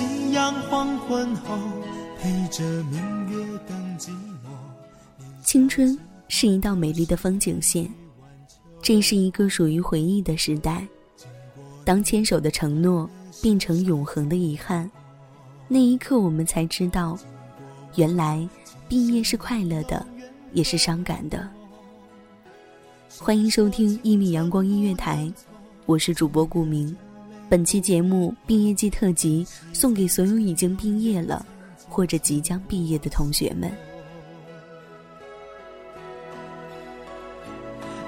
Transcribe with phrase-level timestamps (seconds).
[0.00, 1.58] 夕阳黄昏后，
[2.18, 2.94] 陪着明
[3.28, 4.48] 月等寂寞。
[5.44, 5.94] 青春
[6.26, 7.86] 是一道美丽的风景线，
[8.80, 10.86] 这是一个属于回忆的时代。
[11.84, 13.06] 当牵手的承诺
[13.42, 14.90] 变成永恒的遗憾，
[15.68, 17.18] 那一刻我们才知道，
[17.96, 18.48] 原来
[18.88, 20.06] 毕业是快乐的，
[20.54, 21.46] 也是伤感的。
[23.18, 25.30] 欢迎收听一米阳光音乐台，
[25.84, 26.96] 我是主播顾明。
[27.50, 31.44] 本期节目毕业季特辑送给所有已经毕业了
[31.88, 33.68] 或者即将毕业的同学们。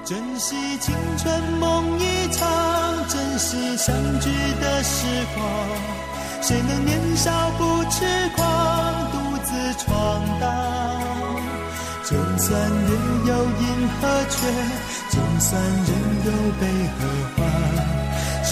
[0.05, 4.29] 珍惜青春梦一场，珍惜相聚
[4.61, 5.05] 的时
[5.35, 5.45] 光。
[6.41, 8.05] 谁能年少不痴
[8.37, 9.51] 狂，独自
[9.83, 10.43] 闯荡？
[12.05, 12.89] 就算人
[13.27, 14.47] 有阴和缺，
[15.09, 15.89] 就算人
[16.25, 16.31] 有
[16.61, 16.61] 悲
[16.95, 16.99] 和
[17.35, 17.43] 欢，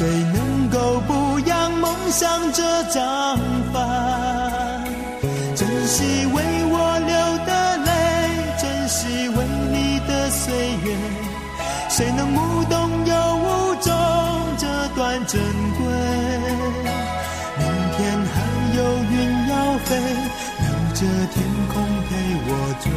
[0.02, 3.38] 谁能够不扬梦想这张
[3.72, 4.84] 帆？
[5.56, 6.42] 珍惜为
[6.72, 7.14] 我流
[7.46, 7.90] 的泪，
[8.60, 10.52] 珍惜为你的岁
[10.84, 10.98] 月。
[11.88, 13.94] 谁能无动又无衷
[14.58, 15.40] 这段珍
[15.78, 15.86] 贵？
[17.60, 17.64] 明
[17.96, 18.42] 天还
[18.76, 19.14] 有云
[19.50, 19.54] 要
[19.86, 19.90] 飞，
[20.62, 22.10] 留着天空陪
[22.48, 22.50] 我
[22.82, 22.90] 追。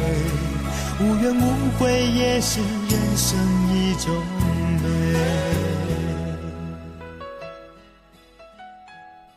[1.05, 1.45] 无怨无
[1.77, 1.83] 悔
[2.15, 3.37] 也是人生
[3.69, 4.11] 一种
[4.81, 5.74] 美。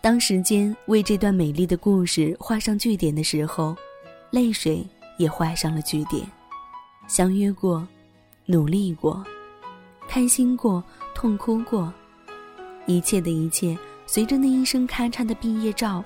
[0.00, 3.76] 当时间为这段美丽的故事画上句点的时候，
[4.30, 4.86] 泪水
[5.16, 6.24] 也画上了句点。
[7.08, 7.86] 相约过，
[8.46, 9.24] 努力过，
[10.08, 10.82] 开心过，
[11.16, 11.92] 痛哭过，
[12.86, 13.76] 一切的一切，
[14.06, 16.04] 随着那一声咔嚓的毕业照，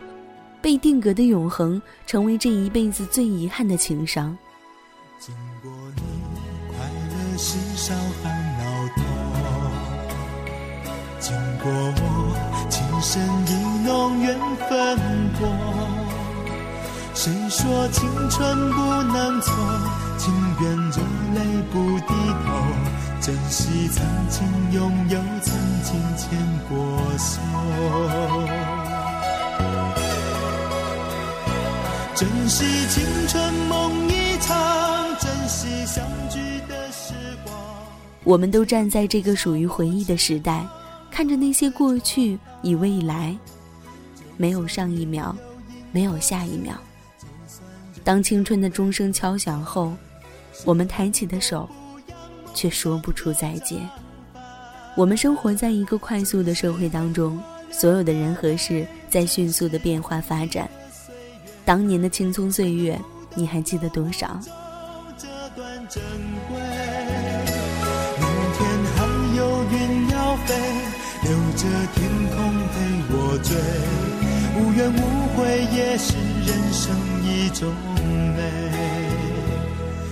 [0.63, 4.37] 被定格的永恒，成为这一辈子最遗憾的情伤。
[5.19, 6.03] 经过你，
[6.69, 9.32] 快乐是少烦恼多。
[11.23, 12.35] 经过我，
[12.69, 13.55] 情深意
[13.87, 14.37] 浓缘
[14.69, 14.99] 分
[15.39, 15.47] 薄。
[17.15, 19.55] 谁说青春不能错？
[20.19, 21.01] 情愿热
[21.35, 22.13] 泪不低
[22.45, 22.47] 头。
[23.21, 26.37] 珍惜曾经拥有，曾经牵
[26.69, 26.77] 过
[27.17, 27.31] 手。
[32.17, 34.57] 珍惜青春梦一场，
[35.21, 37.15] 珍惜相聚的时
[37.45, 37.55] 光。
[38.25, 40.67] 我们都站在这个属于回忆的时代，
[41.13, 43.37] 看着那些过去与未来，
[44.39, 45.37] 没有上一秒，
[45.93, 46.75] 没有下一秒。
[48.03, 49.93] 当青春的钟声敲响后，
[50.65, 51.69] 我们抬起的手，
[52.55, 53.79] 却说不出再见。
[54.97, 57.39] 我们生活在一个快速的社会当中，
[57.71, 60.69] 所有的人和事在迅速的变化发展。
[61.65, 62.99] 当年的青葱岁月，
[63.35, 64.41] 你还记得多少？
[70.47, 70.51] 飞，
[71.23, 71.63] 留着
[71.95, 71.97] 天
[72.35, 72.37] 空
[72.73, 72.75] 陪
[73.11, 73.51] 我追。
[74.55, 74.97] 无怨无
[75.35, 75.39] 悔
[75.75, 76.15] 也是
[76.47, 76.83] 人生
[77.25, 77.73] 一种
[78.37, 78.39] 美。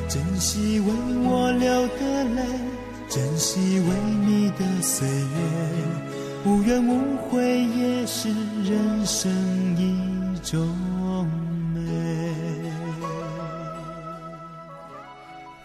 [0.09, 0.87] 珍惜为
[1.23, 2.43] 我流的泪，
[3.09, 3.89] 珍惜为
[4.27, 5.15] 你的岁月，
[6.45, 8.29] 无怨无悔也是
[8.65, 9.31] 人生
[9.77, 9.81] 一
[10.43, 10.69] 种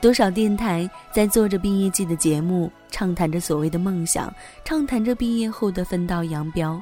[0.06, 4.32] 多少电台在做着毕业季的节目，畅谈着所谓的梦想，
[4.64, 6.80] 畅谈着毕业后的分道扬镳。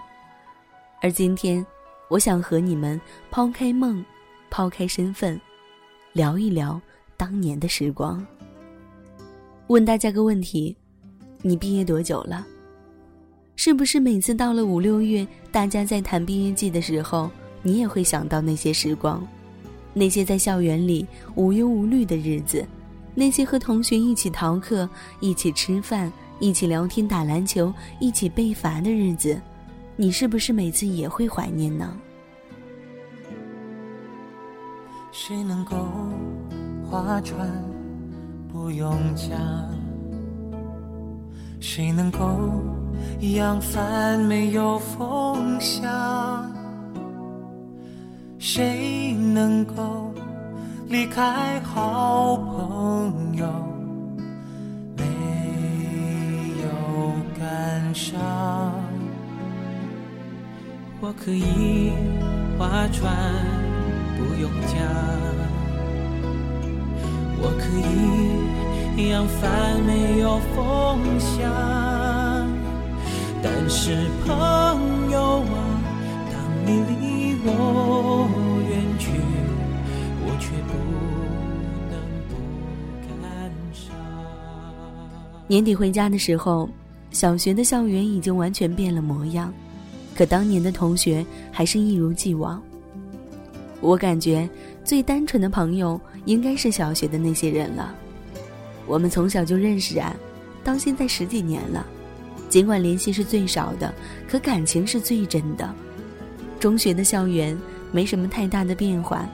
[1.01, 1.65] 而今天，
[2.09, 2.99] 我想和你们
[3.31, 4.03] 抛开梦，
[4.49, 5.39] 抛开身份，
[6.11, 6.81] 聊一聊
[7.15, 8.21] 当年的时光。
[9.67, 10.75] 问大家个问题：
[11.41, 12.45] 你毕业多久了？
[13.55, 17.31] 是不是每次到了五六月，大家在谈毕业季的时候，
[17.61, 19.25] 你也会想到那些时光，
[19.93, 22.67] 那些在校园里无忧无虑的日子？
[23.15, 24.89] 那些和同学一起逃课、
[25.19, 29.39] 一起吃饭、一起聊天、打篮球、一起被罚的日子，
[29.95, 31.95] 你是不是每次也会怀念呢？
[35.11, 35.75] 谁能够
[36.89, 37.47] 划船
[38.51, 39.37] 不用桨？
[41.59, 42.19] 谁能够
[43.35, 46.51] 扬帆没有风向？
[48.39, 50.11] 谁能够？
[50.93, 53.47] 离开好朋友，
[54.95, 55.03] 没
[56.61, 56.69] 有
[57.39, 58.21] 感伤。
[61.01, 61.93] 我可以
[62.59, 63.11] 划船，
[64.19, 64.77] 不用桨。
[67.41, 71.49] 我可以扬帆，没有风向。
[73.41, 73.97] 但是
[74.27, 75.57] 朋友啊，
[76.29, 76.37] 当
[76.67, 78.29] 你离我
[85.47, 86.69] 年底回家的时候，
[87.11, 89.53] 小学的校园已经完全变了模样，
[90.15, 92.61] 可当年的同学还是一如既往。
[93.81, 94.49] 我感觉
[94.85, 97.93] 最单纯的朋友应该是小学的那些人了。
[98.87, 100.15] 我们从小就认识啊，
[100.63, 101.85] 到现在十几年了，
[102.49, 103.93] 尽管联系是最少的，
[104.27, 105.69] 可感情是最真的。
[106.59, 107.57] 中学的校园
[107.91, 109.27] 没什么太大的变化，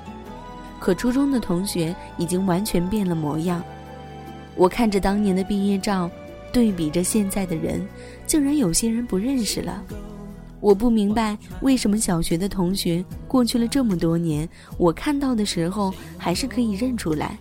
[0.80, 3.64] 可初中的同学已经完全变了模样。
[4.60, 6.12] 我看着当年的毕业照，
[6.52, 7.88] 对比着现在的人，
[8.28, 9.82] 竟然有些人不认识了。
[10.60, 14.48] 我不明白为什么小学的同学过去了这么多年，
[14.78, 17.40] 我看到的时候还是可以认出来，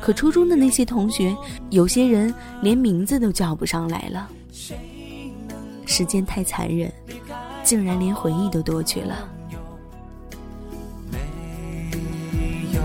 [0.00, 1.36] 可初中的那些同学，
[1.70, 4.30] 有些人连名字都叫不上来了。
[5.86, 6.88] 时间太残忍，
[7.64, 9.28] 竟然连回忆都夺去了。
[11.10, 11.18] 没
[12.72, 12.80] 有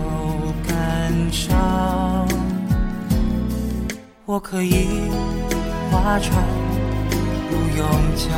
[0.66, 2.39] 感伤。
[4.32, 5.10] 我可以
[5.90, 6.44] 划船，
[7.50, 7.84] 不用
[8.14, 8.30] 桨。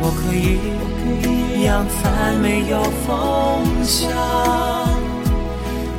[0.00, 4.10] 我可以扬帆，没有风向。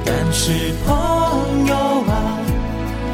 [0.04, 1.76] 但是朋友
[2.10, 2.40] 啊，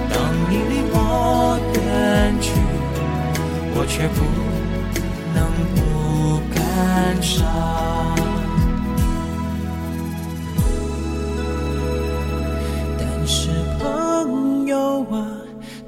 [0.10, 0.16] 当
[0.50, 2.54] 你离我远去，
[3.76, 4.24] 我却不
[5.36, 5.44] 能
[5.76, 7.97] 不感伤。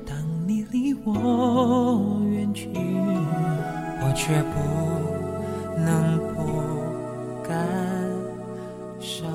[0.05, 0.15] 当
[0.47, 4.59] 你离我远去，我却不
[5.79, 7.57] 能不感
[8.99, 9.27] 伤。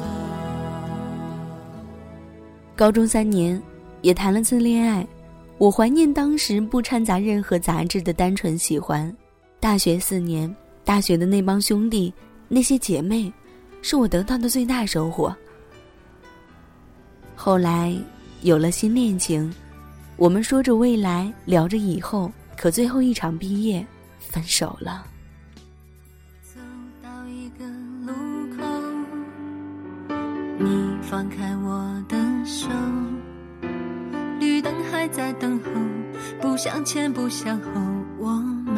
[2.77, 3.61] 高中三年，
[4.03, 5.07] 也谈了次恋爱，
[5.59, 9.15] 我怀念当时不掺杂任何杂质的单纯喜欢。
[9.61, 10.55] 大学四年，
[10.85, 12.13] 大学的那帮兄弟，
[12.49, 13.33] 那些姐妹，
[13.81, 15.35] 是我得到的最大收获。
[17.35, 17.95] 后来
[18.43, 19.53] 有了新恋情，
[20.17, 23.85] 我们说着未来，聊着以后，可最后一场毕业，
[24.19, 25.05] 分手了。
[26.43, 26.61] 走
[27.03, 27.65] 到一个
[28.07, 28.13] 路
[28.57, 28.63] 口，
[30.59, 32.69] 你放开我的手，
[34.39, 35.71] 绿灯还在等候，
[36.41, 37.71] 不向前不向后，
[38.19, 38.75] 我们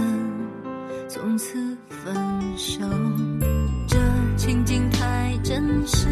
[1.07, 2.15] 从此分
[2.57, 2.81] 手。
[3.87, 3.99] 这
[4.37, 6.09] 情景太真实，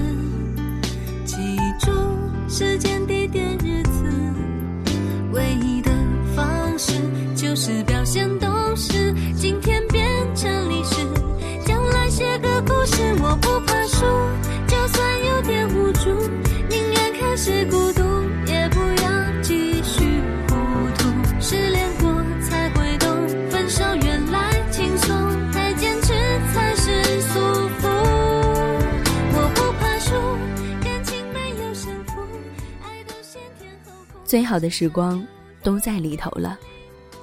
[34.25, 35.25] 最好的时光
[35.63, 36.59] 都在里头了，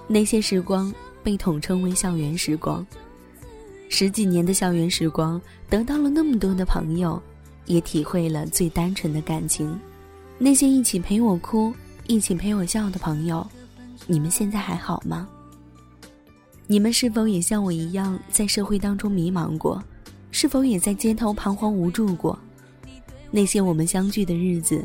[0.07, 0.93] 那些时光
[1.23, 2.85] 被统称为校园时光。
[3.89, 7.21] 十几年的校园时光，得到了那么多的朋友，
[7.65, 9.77] 也体会了最单纯的感情。
[10.37, 11.73] 那些一起陪我哭、
[12.07, 13.45] 一起陪我笑的朋友，
[14.07, 15.27] 你们现在还好吗？
[16.67, 19.83] 你们是否也像我一样，在社会当中迷茫过？
[20.31, 22.37] 是否也在街头彷徨无助过？
[23.29, 24.81] 那些我们相聚的日子，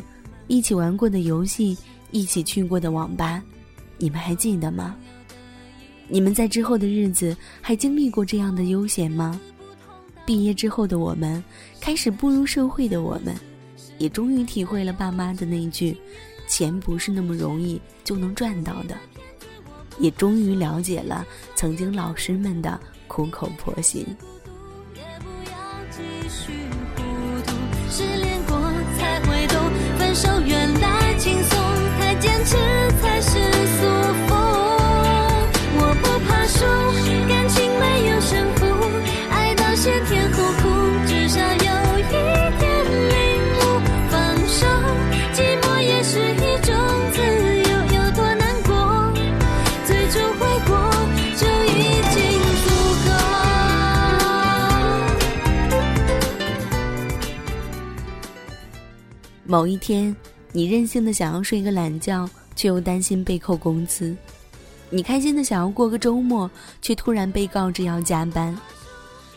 [0.48, 1.78] 一起玩过的游戏，
[2.10, 3.42] 一起去过的网吧，
[3.98, 4.96] 你们还记得吗？
[6.08, 9.40] 你们在之后的日子还经历过这样的悠闲吗？
[10.24, 11.42] 毕业之后的我们，
[11.80, 13.34] 开始步入社会的我们。
[13.98, 15.96] 也终于体会了爸妈的那一句
[16.46, 18.94] “钱不是那么容易就能赚到的”，
[19.98, 24.04] 也终于了解了曾经老师们的苦口婆心。
[59.56, 60.14] 某一天，
[60.52, 64.14] 你任性的想要睡个懒觉，却又担心被扣工资；
[64.90, 66.50] 你开心的想要过个周末，
[66.82, 68.54] 却突然被告知要加班；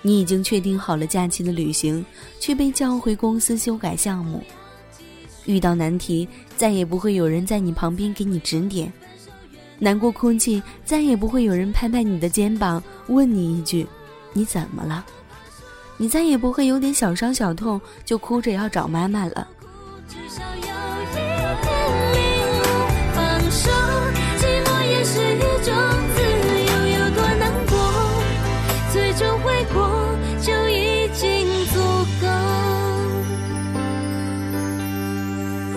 [0.01, 2.05] 你已经确定好了假期的旅行，
[2.37, 4.43] 却被叫回公司修改项目。
[5.45, 8.91] 遇到难题，再也不会有人在你旁边给你指点；
[9.79, 13.87] 难过哭泣，再也不会有人拍拍你的肩膀，问你一句
[14.35, 15.05] ：“你怎么了？”
[15.95, 19.47] 你再也不会有点小伤小痛就哭着要找妈妈了。
[20.09, 21.17] 至少有一天
[22.15, 22.19] 领
[22.57, 22.63] 悟
[23.13, 23.17] 放
[23.51, 23.69] 手
[24.39, 25.69] 寂寞也是一种
[26.15, 26.17] 自
[26.65, 27.77] 由有多难过
[28.91, 29.77] 最终会过
[30.41, 31.79] 就已经足
[32.19, 32.27] 够。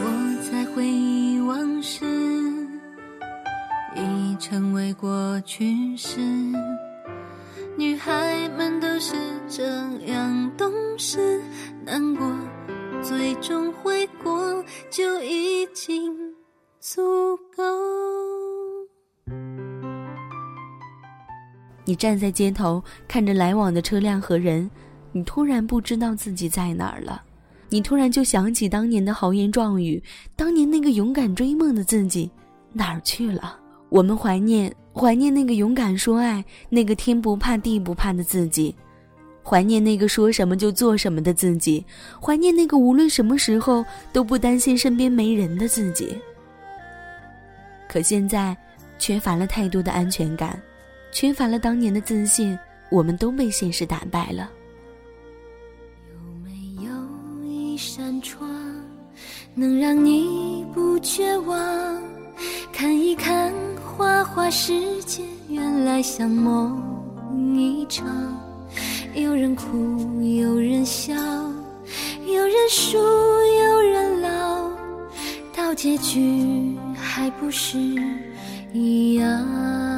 [0.01, 0.05] 我
[0.51, 2.07] 在回忆往事
[3.95, 5.82] 已成为过去。
[21.85, 24.71] 你站在街头，看着来往的车辆和人，
[25.11, 27.23] 你突然不知道自己在哪儿了。
[27.69, 30.03] 你突然就想起当年的豪言壮语，
[30.37, 32.31] 当年那个勇敢追梦的自己
[32.73, 33.59] 哪儿去了？
[33.89, 38.75] 我们怀念，怀念那个勇敢说爱、那个天不怕地不怕的自己。
[39.43, 41.85] 怀念那个说什么就做什么的自己，
[42.21, 46.17] 怀念那个无论什么时候都不担心身边没人的自己。
[47.89, 48.57] 可现在，
[48.99, 50.61] 缺乏了太多的安全感，
[51.13, 52.59] 缺乏了当年的自信，
[52.91, 54.51] 我们都被现实打败了。
[56.11, 56.51] 有没
[56.85, 56.91] 有
[57.47, 58.51] 一扇窗，
[59.55, 62.03] 能让你不绝望？
[62.73, 66.83] 看一看花花世界，原来像梦
[67.55, 68.09] 一场。
[69.15, 71.15] 有人哭，有人笑，
[72.27, 74.71] 有人输，有人老，
[75.55, 77.79] 到结局还不是
[78.73, 79.92] 一样。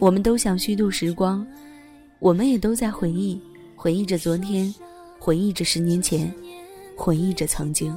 [0.00, 1.46] 我们都想虚度时光，
[2.18, 3.40] 我们也都在回忆，
[3.76, 4.74] 回忆着昨天，
[5.18, 6.34] 回忆着十年前，
[6.96, 7.96] 回忆着曾经。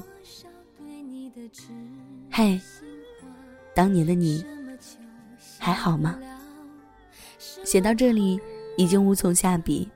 [2.30, 2.60] 嘿，
[3.74, 4.46] 当年的你
[5.58, 6.20] 还好吗？
[7.64, 8.40] 写到这里。
[8.76, 9.88] 已经无从下笔，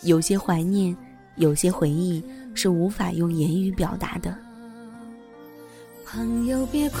[0.00, 0.96] 有些怀念，
[1.36, 4.34] 有些回忆是无法用言语表达的。
[6.06, 6.96] 朋友别哭，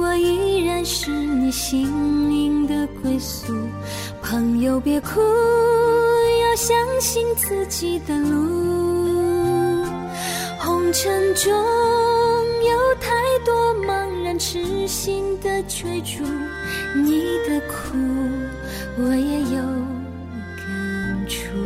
[0.00, 1.86] 我依然是你心
[2.28, 3.52] 灵的归宿。
[4.22, 9.84] 朋友别哭，要相信自己的路。
[10.60, 13.10] 红尘中有太
[13.44, 16.22] 多茫然痴心的追逐，
[16.94, 17.96] 你的苦。
[19.00, 19.62] 我也有
[20.56, 21.56] 感触。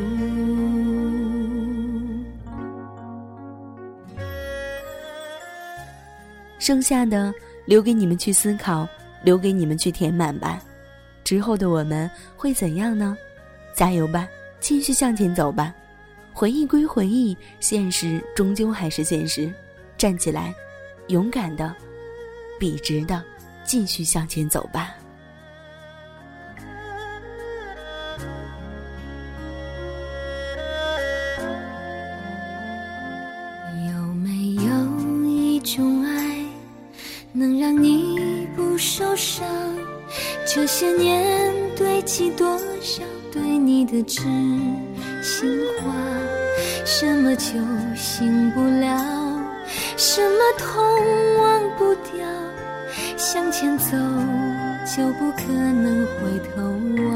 [6.59, 8.87] 剩下的留给你们去思考，
[9.25, 10.63] 留给你们去填满吧。
[11.33, 13.17] 之后的我们会怎样呢？
[13.73, 14.29] 加油吧，
[14.61, 15.75] 继续向前走吧。
[16.31, 19.51] 回忆归回忆，现实终究还是现实。
[19.97, 20.55] 站起来，
[21.07, 21.75] 勇敢的，
[22.61, 23.25] 笔直的，
[23.65, 24.95] 继续向前走吧。
[33.89, 36.45] 有没有一种爱，
[37.33, 39.43] 能让你不受伤
[40.55, 42.47] 这些年堆积多
[42.83, 44.21] 少对你的知
[45.23, 45.95] 心话，
[46.85, 47.55] 什么酒
[47.97, 49.03] 醒不了，
[49.97, 50.85] 什么痛
[51.39, 52.27] 忘不掉，
[53.17, 53.97] 向前走
[54.95, 56.63] 就不可能回头
[57.09, 57.13] 望。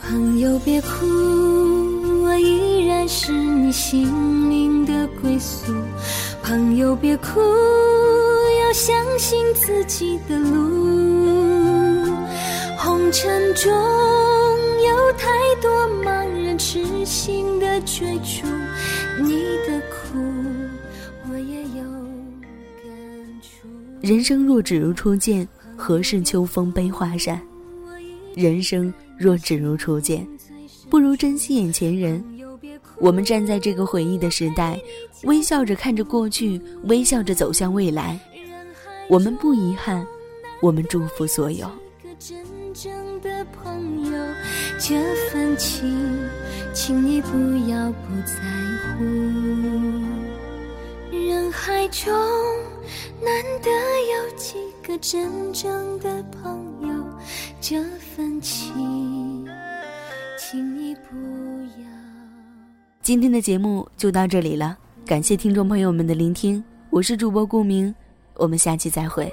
[0.00, 0.88] 朋友别哭，
[2.22, 4.08] 我依然是你心
[4.48, 5.74] 灵的归宿。
[6.44, 7.40] 朋友别哭，
[8.62, 10.87] 要相信自己的路。
[13.08, 15.30] 红尘中有太
[15.62, 15.70] 多
[16.04, 18.46] 盲人痴心的追逐，
[19.22, 19.32] 你
[19.66, 20.18] 的苦
[21.30, 21.82] 我也有
[22.82, 23.66] 感触。
[24.02, 27.40] 人生若只如初见，何事秋风悲画扇？
[28.34, 30.28] 人生若只如初见，
[30.90, 32.22] 不如珍惜眼前人。
[32.98, 34.78] 我们站在这个回忆的时代，
[35.22, 38.20] 微笑着看着过去，微笑着走向未来。
[39.08, 40.06] 我们不遗憾，
[40.60, 41.66] 我们祝福所有。
[43.20, 44.12] 的朋友，
[44.78, 44.96] 这
[45.30, 46.28] 份情，
[46.72, 47.28] 请你不
[47.70, 48.34] 要不在
[48.96, 49.04] 乎。
[51.10, 52.12] 人海中
[53.22, 56.88] 难得有几个真正的朋友，
[57.60, 59.46] 这份情，
[60.38, 61.16] 请你不
[61.80, 61.86] 要。
[63.02, 67.94] 今天的节目就到这里了，感谢听众朋友们的聆听，我是主播顾明，
[68.34, 69.32] 我们下期再会。